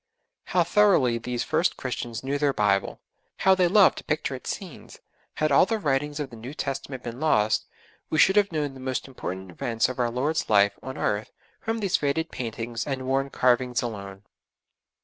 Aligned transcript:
How 0.45 0.63
thoroughly 0.63 1.19
these 1.19 1.43
first 1.43 1.77
Christians 1.77 2.23
knew 2.23 2.39
their 2.39 2.53
Bible! 2.53 2.99
How 3.37 3.53
they 3.53 3.67
loved 3.67 3.99
to 3.99 4.03
picture 4.03 4.33
its 4.33 4.49
scenes. 4.49 4.97
Had 5.35 5.51
all 5.51 5.67
the 5.67 5.77
writings 5.77 6.19
of 6.19 6.31
the 6.31 6.35
New 6.35 6.55
Testament 6.55 7.03
been 7.03 7.19
lost, 7.19 7.67
we 8.09 8.17
should 8.17 8.35
have 8.35 8.51
known 8.51 8.73
the 8.73 8.79
most 8.79 9.07
important 9.07 9.51
events 9.51 9.89
of 9.89 9.99
our 9.99 10.09
Lord's 10.09 10.49
life 10.49 10.73
on 10.81 10.97
earth 10.97 11.31
from 11.59 11.81
these 11.81 11.97
faded 11.97 12.31
paintings 12.31 12.87
and 12.87 13.05
worn 13.05 13.29
carvings 13.29 13.83
alone. 13.83 14.23